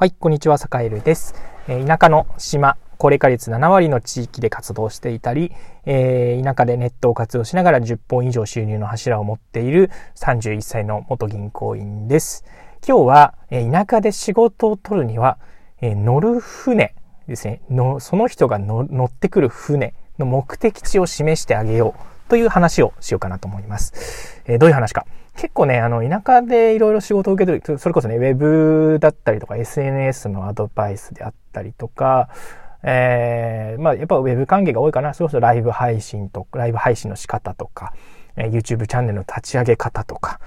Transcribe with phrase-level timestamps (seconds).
[0.00, 1.34] はい、こんにちは、坂井です。
[1.66, 5.50] え、田舎の島、高齢化率7割の地域で活動していたり、
[5.86, 12.44] えー、田舎でネットを活用しながら10本以上収入の柱を持っている31歳の元銀行員です。
[12.86, 15.36] 今日は、え、田舎で仕事を取るには、
[15.80, 16.94] え乗る船
[17.26, 24.42] ですねの、その人が乗ってくる船の目的地を示してあげようという話をしようかなと思います。
[24.46, 25.06] えどういう話か。
[25.38, 32.28] 結構ね、あの、田舎でいろいろ仕事を受け取る、それこそね、ウェブだったりとか、SNS のアドバイスであったりとか、
[32.82, 35.14] えー、まあ、やっぱウェブ関係が多いかな。
[35.14, 37.92] それこそライブ配信とか、ライブ配信の仕方とか、
[38.34, 40.40] えー、YouTube チャンネルの立ち上げ方とか、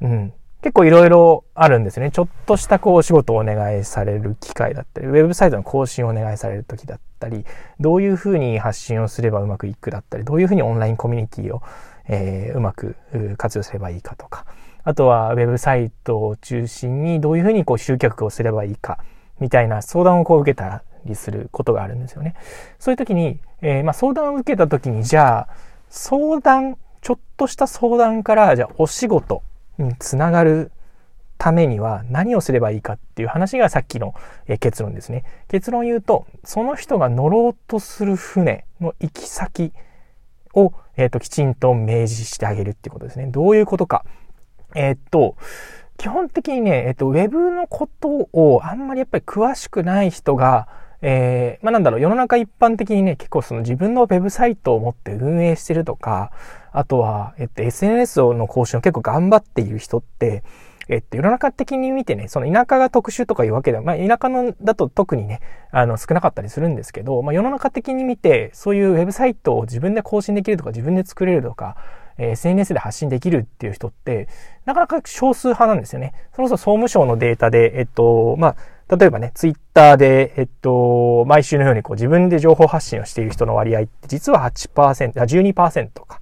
[0.00, 0.32] うん。
[0.62, 2.12] 結構いろいろあるんですね。
[2.12, 7.44] ちょっとしたこう仕事をお願いされる機会だったり、ウェブサイトの更新をお願いされる時だったり、
[7.80, 11.62] どういうふうに発信をすればうまくいくだったり、どういうふうにオンラインコミュニティを
[12.08, 12.96] えー、うまく
[13.36, 14.46] 活用すればいいかとか、
[14.84, 18.98] あとはウェブサイトを中心にどういうふうにこう集客をすればいいか、
[19.40, 22.34] みたいな相談をこう受けたりすることがあるんですよね。
[22.78, 25.48] そういう時に、えー、まあ、相談を受けた時に、じゃあ、
[25.88, 29.42] 相談、ちょっとした相談から、じゃあお仕事
[29.78, 30.70] につながる
[31.38, 34.14] ためには何をすればいいかっていう話がさっきの
[34.60, 35.24] 結論ですね。
[35.48, 39.72] 結論言うと、その人が乗ろうとする船の行き先
[40.54, 43.26] を、えっ、ー、と、きちんと明示してあげるっていうことですね。
[43.26, 44.04] どういうことか。
[44.74, 45.36] えっ、と、
[45.96, 50.68] 基本的にね、えっ、と、ウェブのことをあんまりやっぱり詳しくない人が、
[51.02, 56.30] えー、まあなんだろう、世の中一般的にね、結構その自分のウェブサイトを持って運営してるとか、
[56.70, 60.44] あとは、えっと、SNS の更新を結構頑張っている人って、
[60.92, 65.40] えっと、世の中的に見てね、その田舎が特殊とかいうわけでは、まあ、田舎のだと特にね、
[65.70, 71.76] あの、少なかったりするんですけど、まあ、世の中的に見て、そういうウェブサイトを自分で更新できるとか、自分で作れるとか、
[72.18, 74.28] えー、SNS で発信できるっていう人って、
[74.66, 76.12] なかなか少数派なんですよね。
[76.36, 86.20] そろそろ総務省のデータで、えっと、まあ、例えばね、ツイッターで、えっと、毎週のようにこう自分で情報発信をしている人の割合って実は8%、あ、12%か。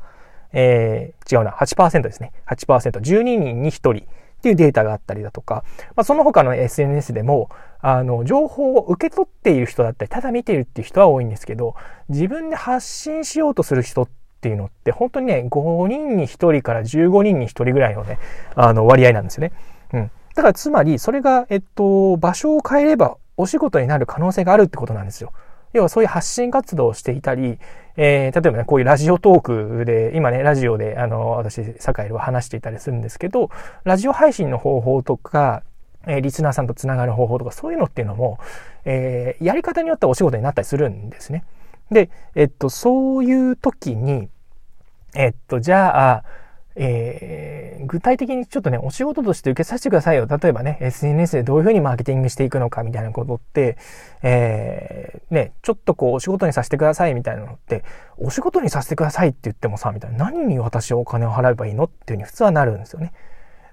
[0.52, 2.32] えー、違うな、8%ですね。
[2.46, 3.00] 8%。
[3.00, 4.06] 12人に1人。
[4.40, 5.64] っていうデータがあったりだとか、
[5.96, 11.74] まあ、その他の SNS でも、あの、情報を受け取っている人だったり、ただ見ているっていう人は多いんですけど、
[12.08, 14.08] 自分で発信しようとする人っ
[14.40, 18.18] ていうのって、本当にね、5人に1人から15人に1人ぐらいのね、
[18.54, 19.52] あの、割合なんですよね。
[19.92, 20.10] うん。
[20.34, 25.32] だからつまり、それが、えっと、場所を変えればお仕事になる可能性があるってことなんですよ。
[25.72, 27.58] 要はそういう発信活動をしていたり、
[27.96, 33.50] えー、例えばね、こういうラジオトークで、今ね、ラジオで、あの、私、坂井は話していたりするんですけど、
[33.84, 35.62] ラジオ配信の方法とか、
[36.06, 38.38] えー、リスナーさんとつながる方法とか、そういうのっていうのも、
[38.84, 41.44] えー、やり方によってはお仕事になったりするんですね。
[41.90, 44.28] で、えっと、そういう時に、
[45.14, 46.24] えっと、じゃあ、
[46.82, 50.26] えー、具体的にちょっとね、お仕事として受けさせてくださいよ。
[50.26, 53.76] 例えばね、SNS でどういうふうにマーケティングしていくのかみたいなことって、
[54.22, 57.84] えー、ね、ちょっとこう、お仕事にさせてくださいみたいなのって、
[58.16, 63.12] お仕事にさせてくださいって言ってもさ、みたいな、何に私はお金を払えばいいのっていうふうに普通はなるんですよね。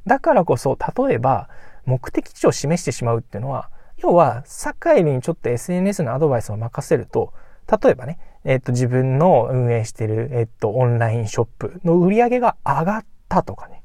[0.05, 1.47] だからこそ、例えば、
[1.85, 3.69] 目的地を示してしまうっていうのは、
[3.99, 4.43] 要は、
[4.83, 7.33] 境にちょっと SNS のアドバイスを任せると、
[7.81, 13.83] 例えばね、えっと、自分の運営してる、えっと、オンラインショップの売り上げが上がったとかね。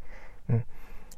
[0.49, 0.65] うん。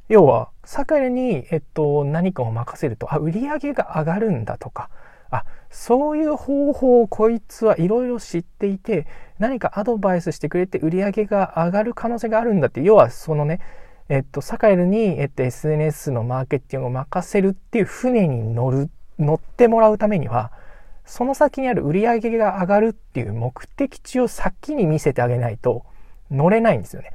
[0.08, 4.88] 要は、酒に、えっと、何かを任せると、あ、売り上げが上がるんだとか、
[5.30, 9.06] あ、そういう方法をこいつはいろいろ知っていて、
[9.38, 13.60] 何かアドバイスしてくれて売り上げが上がる可能性があるんだって、要はそのね、
[14.08, 18.88] えっと、サカエルに、えっと、SNS のマーケティングを任せるっていう船に乗る、
[19.18, 20.50] 乗ってもらうためには、
[21.04, 25.84] その先にある売り上げが上がるっていう目的地を先に見せてあげないと
[26.30, 27.12] 乗れないんですよね。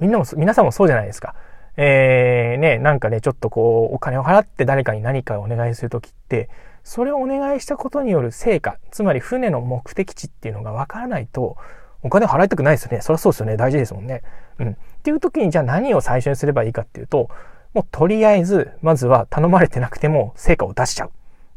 [0.00, 1.34] みんなも、皆さんもそうじゃないですか。
[1.76, 6.50] えー、ね、なんかね、ちょっとこう、お金を払って誰かに何かをお願いするときって、
[6.84, 11.56] それをお願いしたことによる成果、つまり船の目的地っていうのがわからないと、
[12.02, 13.00] お金を払いたくないですよね。
[13.00, 13.56] そりゃそうですよね。
[13.56, 14.22] 大事ですもんね。
[14.58, 14.70] うん。
[14.72, 17.30] っていう時に、じゃあ何を最初にすればいいかっていうと、
[17.74, 21.10] もうとりあえず、まずは頼まれてなくても成果を出しちゃう。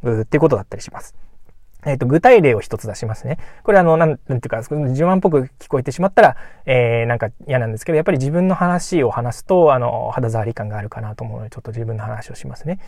[0.04, 1.16] うっていうことだったりします。
[1.86, 3.38] えっ、ー、と、具体例を一つ出しますね。
[3.64, 12.80] これあの、なん、なんていうか、自慢っぽく聞こえてしまったら、えー、なんか嫌なんですけど、やっぱり自分の話を話すと、あの、肌触り感があるかなと思うので、ちょっと自分の話をしますね。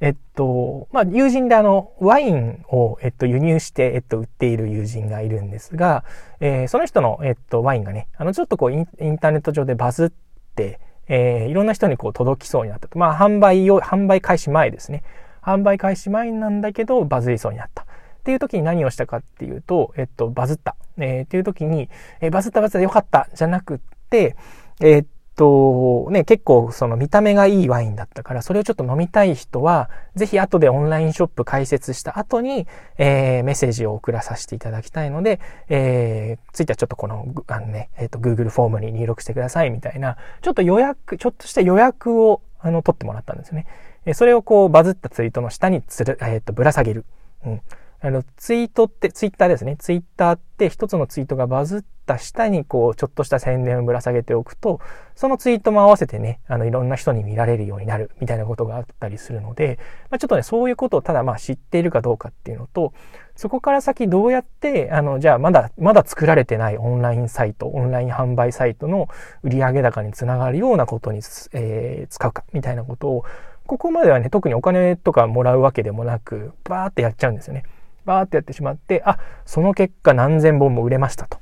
[0.00, 6.04] えっと、まあ、友人であの、ワインを、えっと、輸入して、えっと、売っている友人がいるんですが、
[6.40, 8.86] えー、その人の、えっと、ワインがね、あの、ちょっとこうイン、
[9.18, 10.10] ターネット上でバズっ
[10.56, 12.98] て、えー、いろんな人にこう、届きそうになったと。
[12.98, 15.04] まあ、販売を、販売開始前ですね。
[15.42, 17.83] 販売開始前なんだけど、バズりそうになった。
[18.24, 20.76] っていう時に何をしたかっていうと、えっと、バズった。
[20.96, 21.90] えー、っていう時に、
[22.22, 23.78] えー、バズったバズったよかったじゃなくっ
[24.08, 24.34] て、
[24.80, 25.06] えー、っ
[25.36, 32.66] と、ね、結構その見た目がいいワインだったから、それをちょっと飲みたい人は、ぜひ後でオンラインショップ開設した後に、
[32.96, 35.38] えー、メッセージを送らさせていただきたいので、
[35.68, 43.66] えー、ついてはちょっとこの、あのね、えっ、と、Google フォームに入力してくださいみたいな、ちょっと予約、ちょっとした予約を、あの、取ってもらったんですよね。
[44.06, 47.04] えそれをこう、バズったツイートの下につる、えっ、と、ぶら下げる。
[47.44, 47.60] うん。
[48.04, 49.78] あの、ツイートって、ツイッターですね。
[49.78, 54.78] ツイッターって一つのツイートがバズった下に、こう、ちょっとした宣伝をぶら下げておくと、
[55.14, 59.78] そのツイートも合わせてね、あの、いろんな人に見られるようになるみたいなことがあったりするので、
[60.10, 62.92] まあ、ちょっとね、そういうことをただまあ知っているかどうかっていうのと、
[63.36, 69.08] そこから先どうやって、あの、じゃあまだ、まだ作られてないオンラインサイト、オンライン販売サイトの
[69.42, 71.20] 売上高につながるようなことに、
[71.54, 73.24] えー、使うか、みたいなことを、
[73.66, 77.64] ここまではね、特にお金とかもらうわけでもなく、バーってやっちゃうんですよね。
[78.04, 81.38] バーってやってしまって、あ、その結果何千本も売れましたと。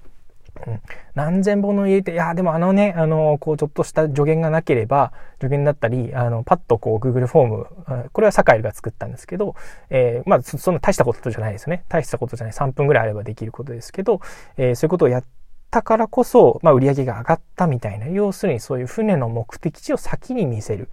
[0.66, 0.80] うん、
[1.14, 9.56] 何千本の入れて、いや、でもあのね、あの、こう、ちょっとした助言がなければ、助言だったり、あの、パッとこう、Google フォーム、これはサカイルが作ったんですけど、
[9.90, 11.84] えー、まあ、そんな大したことじゃないですよね。
[11.88, 12.54] 大したことじゃない。
[12.54, 14.20] 3分ぐらいあればできることですけど、
[14.56, 15.24] えー、そういうことをやっ
[15.70, 20.90] たからこそ、まあ、売り上げが上がったみたいな、要するにそういう船の目的地を先に見せる。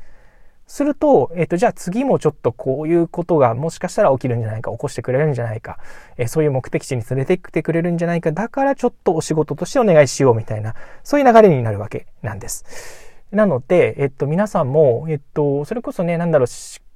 [0.69, 5.79] すると、えっ、と、じゃあ次もちょっとこういうことがもしかしたら起きるんじゃないか、起こしてくれるんじゃないか、
[6.15, 12.65] えー、そういう目的地に連れてきてくれるんじゃないか、だからちょっとお仕事としてお願いしようみたいな、そういう流れになるわけなんです。
[13.31, 16.47] なので、えっと、皆さんも、えっと、それこそね、なんだろう、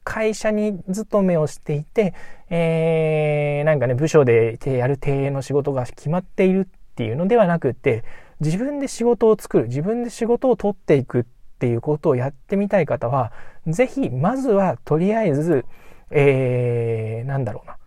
[0.03, 2.13] 会社に勤めをしていて、
[2.51, 8.03] えー、なんかね、部署でやる経営の仕事が決まっているっていうのではなくて、
[8.39, 11.23] 自分で仕事を作る、自分で仕事を取っていくっ
[11.53, 13.31] っていうことをやってみたい方は、
[13.67, 15.65] ぜひ、まずは、とりあえず、
[16.11, 17.77] えー、なんだろうな。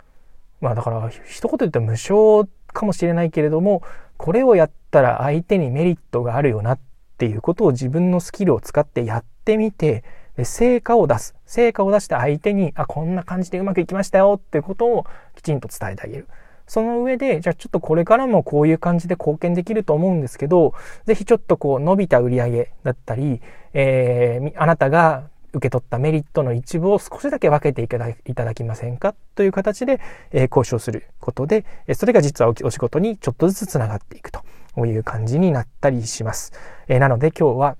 [0.60, 3.82] まあだから、一言言ったら無償かもしれないけれども、
[4.16, 6.78] これをやったら相手にメリットがあるよなっ
[7.18, 10.04] ていうことを自分のスキルを使ってやってみて、
[10.44, 11.34] 成果を出す。
[11.46, 16.28] 成果を出して相手に、あ、こんな感じでうまくいきましたよっていうことをきちんと伝えてあげる。
[16.66, 20.74] その上で、じゃあちょっとこれからもこういう感じで貢献できると思うんですけど、
[21.04, 23.40] ぜひちょっとこう伸びた売り上げだったり、
[23.72, 30.00] えー、あなたが受け取ったメリットの一部を少しだけ分けていただきませんかという形で、
[30.32, 31.64] えー、交渉することで、
[31.94, 34.42] それが実はお仕事にちょっとずつつながっていくと
[34.86, 36.52] いう感じになったりします。
[36.88, 37.76] えー、なので今日は、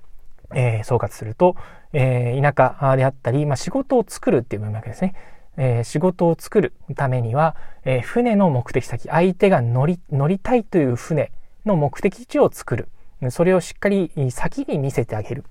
[0.53, 1.55] えー、総括すると、
[1.93, 5.13] えー、田舎であったり、まあ、仕事を作るっていう文脈ですね。
[5.57, 11.31] えー、仕事を作るためには、えー、船の目的先、相手が乗り、乗りたいという船
[11.65, 12.87] の目的地を作る。
[13.31, 15.43] それをしっかり先に見せてあげる。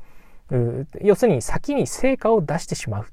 [1.02, 3.06] 要するに先に成果を出してしまう。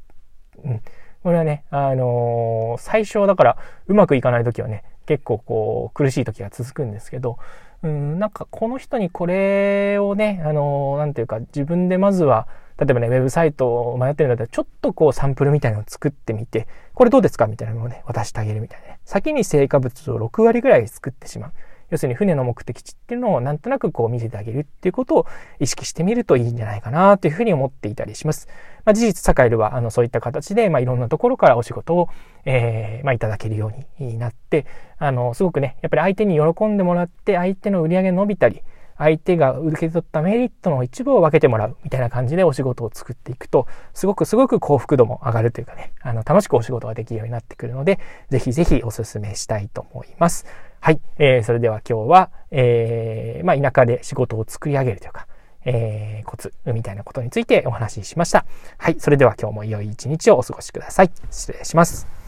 [0.64, 0.82] うん、
[1.24, 3.58] これはね、あのー、最初だから
[3.88, 7.38] うまくいかない時はね、結構こう苦しい時が続くんですけど、
[7.82, 12.48] うん、なんかこの人にこれをね、あのー、なんていうか自分でまずは
[12.80, 19.00] 例えばね、ウェブサイトを迷ってるんだったら、ちょっとこうサンプルみたいなのを作ってみて、これどうですかみたいなのをね、渡してあげるみたいなね。
[19.06, 21.52] 先に成果物を6割ぐらい作ってしまう。
[21.94, 25.28] 要するに船の目的地っていうのをなんとなくこう見せてあげるっていうことを
[25.60, 28.48] 意識してみるといいんじゃないかなというふうに思っていたりします。
[28.84, 32.10] まあ、事実、サカエルはあのそういった形で、まあ、いろんなところからお仕事を、
[32.46, 34.66] えー、まあ、いただけるようになって、
[34.98, 38.64] あの、すごくね、やっぱり相手に喜んでもらって、相手の売り上げ伸びたり、
[38.98, 50.46] 相手が受け取ったメリットの一部を分けてもらうみたいな感じでお仕事を作っていくと、すごくすごく幸福度も上がるというかね、あの、楽しくお仕事ができるようになってくるので、ぜひぜひお勧めしたいと思います。
[50.80, 51.00] はい。
[51.18, 55.28] えー、それでは今日は、えー、まあ、田舎で仕事を作り上げるというか、
[55.66, 58.46] えー、コツみたいなことについてお話ししました。
[58.78, 59.00] はい。
[59.00, 61.12] それでは今日も良い一日をお過ごしください。
[61.32, 62.23] 失礼します。